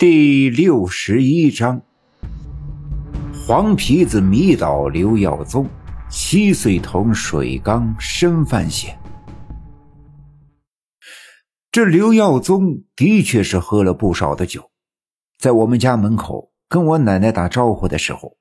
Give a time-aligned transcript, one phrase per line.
[0.00, 1.82] 第六十一章：
[3.46, 5.68] 黄皮子迷倒刘耀宗，
[6.08, 8.98] 七岁童水缸深犯险。
[11.70, 14.70] 这刘耀宗的确是喝了不少的酒，
[15.38, 18.38] 在我们家门口跟我奶奶打招呼的时候，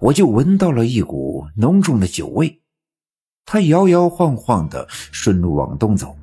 [0.00, 2.60] 我就闻到了一股浓重的酒味。
[3.46, 6.14] 他摇摇晃晃的顺路往东走，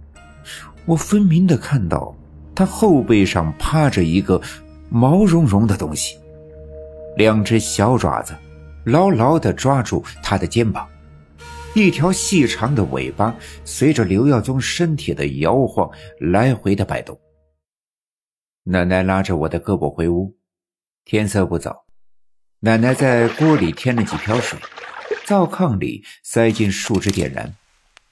[0.85, 2.15] 我分明的看到
[2.53, 4.39] 他后背上趴着一个。
[4.97, 6.17] 毛茸茸的东西，
[7.17, 8.33] 两只小爪子
[8.85, 10.87] 牢牢地抓住他的肩膀，
[11.73, 17.19] 一条细长的尾巴随着刘耀宗身体的摇晃来回的摆动。
[18.63, 20.33] 奶奶拉着我的胳膊回屋，
[21.03, 21.83] 天色不早，
[22.61, 24.57] 奶奶在锅里添了几瓢水，
[25.25, 27.53] 灶炕里塞进树枝点燃，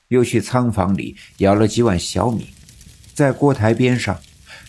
[0.09, 2.49] 又去仓房里舀了几碗小米，
[3.13, 4.19] 在锅台边上。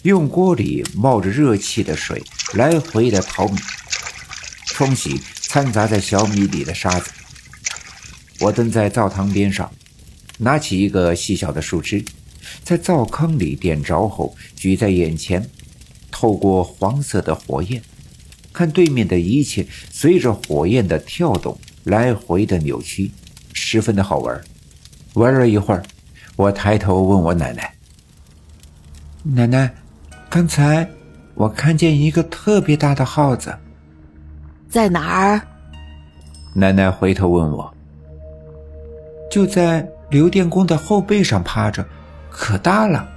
[0.05, 2.23] 用锅里冒着热气的水
[2.53, 3.59] 来回的淘米，
[4.67, 7.11] 冲洗掺杂在小米里的沙子。
[8.39, 9.73] 我蹲在灶堂边上，
[10.37, 12.05] 拿起一个细小的树枝，
[12.63, 15.49] 在灶坑里点着后举在眼前，
[16.11, 17.83] 透过黄色的火焰，
[18.53, 23.11] 看对面的一切随着火焰的跳动来回的扭曲，
[23.55, 24.39] 十分的好玩。
[25.15, 25.83] 玩了一会儿，
[26.37, 27.75] 我抬头问我奶奶
[29.25, 29.75] ：“奶奶。”
[30.35, 30.85] 刚才
[31.35, 33.57] 我看见一个特别大的耗子，
[34.69, 35.41] 在哪儿？
[36.53, 37.73] 奶奶回头问我。
[39.31, 41.87] 就在刘电工的后背上趴着，
[42.31, 43.09] 可大了。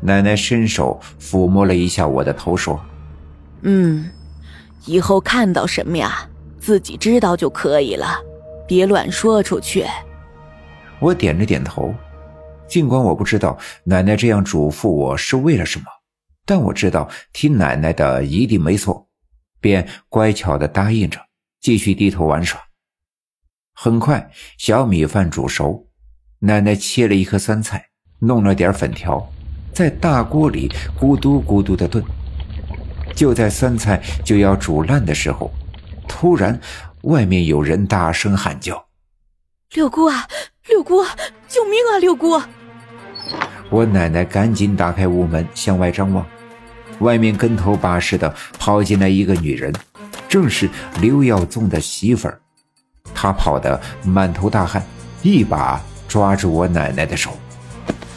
[0.00, 2.80] 奶奶伸手抚摸了一下我的头，说
[3.60, 4.10] ：“嗯，
[4.86, 6.26] 以后看到什么呀，
[6.58, 8.18] 自己知道就可以了，
[8.66, 9.84] 别乱说出去。”
[11.00, 11.94] 我点了点头。
[12.70, 15.86] 尽管我不知道奶奶这样嘱咐我是为了什么，
[16.46, 19.08] 但我知道听奶奶的一定没错，
[19.60, 21.20] 便乖巧的答应着，
[21.60, 22.60] 继续低头玩耍。
[23.74, 25.88] 很快，小米饭煮熟，
[26.38, 27.84] 奶奶切了一颗酸菜，
[28.20, 29.28] 弄了点粉条，
[29.74, 32.04] 在大锅里咕嘟咕嘟的炖。
[33.16, 35.50] 就在酸菜就要煮烂的时候，
[36.06, 36.60] 突然，
[37.02, 38.86] 外面有人大声喊叫
[39.74, 40.28] ：“六姑啊，
[40.68, 41.02] 六姑，
[41.48, 42.40] 救命啊，六姑！”
[43.70, 46.26] 我奶奶赶紧打开屋门，向外张望，
[46.98, 49.72] 外面跟头把式的跑进来一个女人，
[50.28, 50.68] 正是
[51.00, 52.40] 刘耀宗的媳妇儿。
[53.14, 54.84] 她跑得满头大汗，
[55.22, 57.36] 一把抓住我奶奶的手：“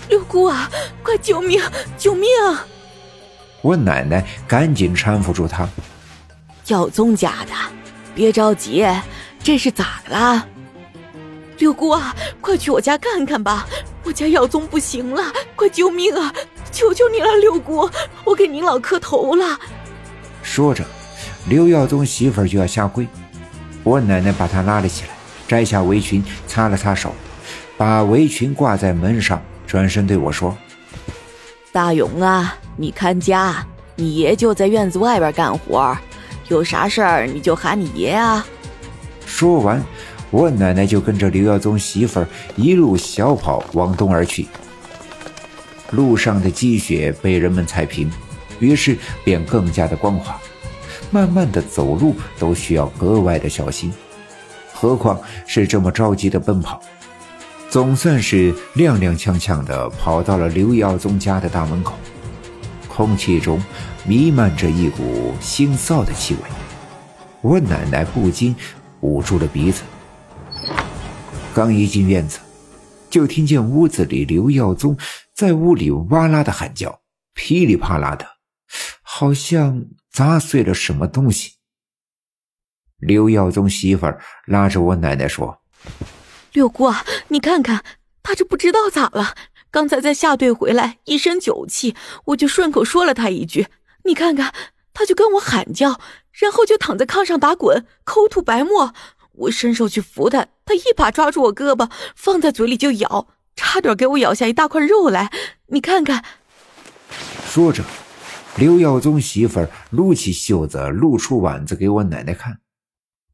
[0.10, 0.70] 六姑啊，
[1.04, 1.62] 快救命！
[1.98, 2.28] 救命！”
[3.62, 5.68] 我奶奶赶紧搀扶住她
[6.68, 7.54] ：“耀宗家的，
[8.16, 8.86] 别着急，
[9.44, 10.46] 这是咋的啦？”
[11.60, 13.68] 六姑啊，快去我家看看吧！
[14.04, 15.24] 我家耀宗不行了，
[15.56, 16.34] 快救命啊！
[16.72, 17.90] 求求你了，六姑，
[18.26, 19.58] 我给您老磕头了。
[20.42, 20.84] 说着，
[21.48, 23.08] 刘耀宗媳妇儿就要下跪，
[23.84, 25.10] 我奶奶把她拉了起来，
[25.48, 27.16] 摘下围裙，擦了擦手，
[27.78, 30.56] 把围裙挂在门上，转身对我说
[31.72, 33.66] ：“大勇啊，你看家，
[33.96, 35.98] 你爷就在院子外边干活，
[36.50, 38.46] 有啥事儿你就喊你爷啊。”
[39.26, 39.82] 说完。
[40.34, 44.48] 我奶奶就跟着刘耀宗媳妇儿一路小跑往东而去。
[45.92, 48.12] 路上的积雪被人们踩平，
[48.60, 50.36] 于是便更加的光滑。
[51.12, 53.94] 慢慢的走路都需要格外的小心，
[54.74, 56.82] 何况是这么着急的奔跑。
[57.70, 61.94] 总算是踉踉跄跄的跑到了刘耀宗家的大门口，
[62.88, 63.64] 空气中
[64.04, 66.40] 弥漫着一股腥臊的气味。
[67.42, 68.56] 我奶奶不禁
[69.02, 69.84] 捂住了鼻子。
[71.54, 72.40] 刚一进院子，
[73.12, 74.98] 就听见屋子里刘耀宗
[75.36, 77.02] 在屋里哇啦的喊叫，
[77.36, 78.28] 噼里啪啦的，
[79.04, 81.54] 好像砸碎了什么东西。
[82.98, 85.62] 刘耀宗媳妇儿拉着我奶奶说
[86.54, 87.84] ：“六姑啊，你看看
[88.24, 89.36] 他这不知道咋了，
[89.70, 93.68] 刚才在下队回来，一身酒气，我就顺口说了他一句，
[94.06, 94.52] 你看看，
[94.92, 96.00] 他就跟我喊叫，
[96.32, 98.92] 然后就躺在炕上打滚，口吐白沫。”
[99.36, 105.32] 我伸手去扶他，他一把抓住我胳膊，放在嘴里就咬，差点给我咬下一大块肉来。
[105.68, 106.24] 你看看。
[107.46, 107.84] 说着，
[108.56, 112.60] 刘耀宗媳妇儿撸起袖子，露出碗子给我奶奶看，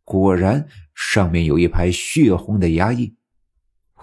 [0.04, 3.16] 果然上面有一排血红的牙印。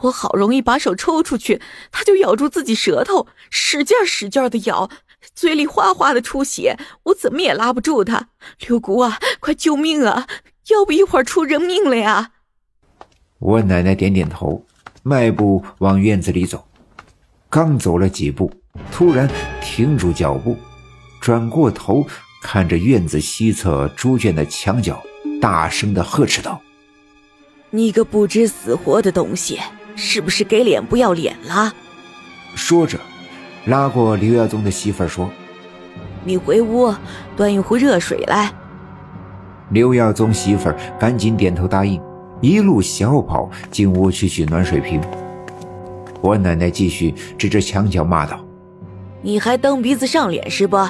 [0.03, 4.91] 我好容易把手抽出去，他就咬住自己舌头，使劲使劲的咬，
[5.35, 8.29] 嘴里哗哗的出血，我怎么也拉不住他。
[8.67, 10.27] 刘姑啊，快救命啊！
[10.69, 12.33] 要不一会儿出人命了呀！
[13.39, 14.63] 我奶奶点点头，
[15.03, 16.65] 迈步往院子里走。
[17.51, 18.51] 刚走了几步，
[18.91, 19.29] 突然
[19.63, 20.57] 停住脚步，
[21.21, 22.07] 转过头
[22.43, 25.03] 看着院子西侧猪圈的墙角，
[25.41, 26.61] 大声的呵斥道
[27.71, 29.61] ：“你个不知死活的东西，
[29.95, 31.73] 是不是给脸不要脸了？”
[32.57, 32.99] 说着，
[33.67, 35.31] 拉过刘耀宗的媳妇儿说
[36.25, 36.93] ：“你回屋
[37.37, 38.51] 端一壶热水来。”
[39.71, 42.01] 刘耀宗媳妇儿赶紧点头答应，
[42.41, 45.01] 一路小跑进屋去取暖水瓶。
[46.21, 48.45] 我奶奶继续指着墙角骂道
[49.23, 50.89] ：“你还蹬鼻子上脸是不？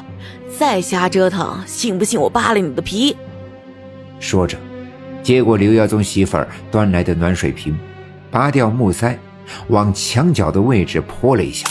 [0.59, 3.17] 再瞎折腾，信不信我扒了你的皮？”
[4.19, 4.57] 说着，
[5.23, 7.77] 接过刘耀宗媳妇儿端来的暖水瓶，
[8.31, 9.19] 拔掉木塞，
[9.69, 11.69] 往墙角的位置泼了一下。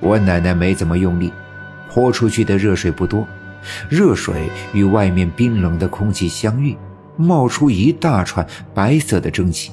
[0.00, 1.32] 我奶奶没怎么用力，
[1.90, 3.26] 泼出去的热水不多。
[3.90, 6.76] 热水与外面冰冷的空气相遇，
[7.18, 9.72] 冒出一大串白色的蒸汽。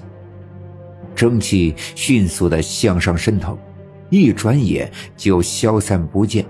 [1.15, 3.57] 蒸汽迅速的向上升腾，
[4.09, 6.43] 一转眼就消散不见。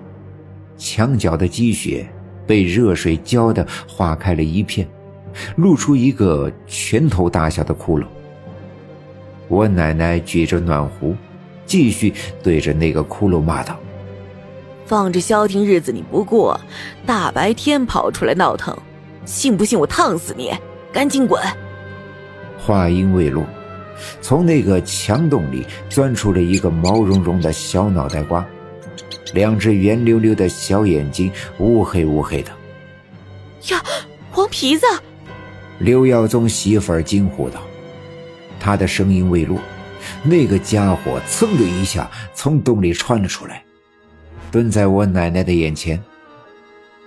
[0.75, 2.03] 墙角的积雪
[2.47, 4.88] 被热水浇得化开了一片，
[5.57, 8.06] 露出一个拳头大小的窟窿。
[9.48, 11.15] 我奶奶举着暖壶，
[11.65, 13.77] 继续对着那个窟窿骂道。
[14.88, 16.59] 放着消停日子你不过，
[17.06, 18.75] 大白天跑出来闹腾，
[19.25, 20.51] 信不信我烫死你？
[20.95, 21.44] 赶紧滚！
[22.57, 23.45] 话音未落，
[24.21, 28.47] 从那个墙洞里钻出了一个毛茸茸的小脑袋瓜，
[29.33, 32.51] 两只圆溜溜的小眼睛乌黑乌黑的。
[33.71, 33.83] 呀，
[34.31, 34.86] 黄皮子！
[35.80, 37.62] 刘耀宗媳妇儿惊呼道。
[38.57, 39.59] 他的声音未落，
[40.24, 43.62] 那个家伙噌的一下从洞里窜了出来。
[44.50, 46.01] 蹲在我奶奶的眼前，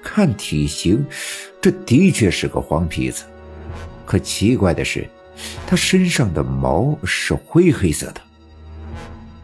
[0.03, 1.03] 看体型，
[1.59, 3.25] 这的确是个黄皮子。
[4.09, 5.07] 可奇怪的是，
[5.67, 8.21] 他身上的毛是灰黑色的。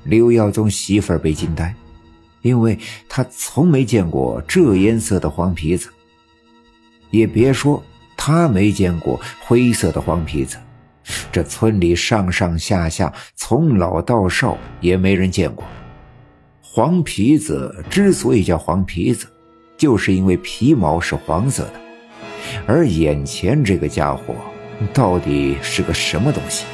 [0.04, 1.74] 刘耀宗媳妇儿被惊呆，
[2.40, 5.90] 因为他从没见过这颜色的黄皮子。
[7.10, 7.82] 也别说
[8.16, 10.56] 他没见过灰色的黄皮子，
[11.30, 15.62] 这村里上上下下，从老到少，也没人见过。
[16.62, 19.26] 黄皮子之所以叫黄皮子，
[19.76, 21.74] 就是因为皮毛是黄色的。
[22.66, 24.34] 而眼前这个家伙，
[24.92, 26.64] 到底是个什么东西？